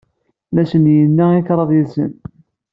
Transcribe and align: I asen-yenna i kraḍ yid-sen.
I 0.53 0.55
asen-yenna 0.61 1.25
i 1.39 1.41
kraḍ 1.47 1.69
yid-sen. 1.73 2.11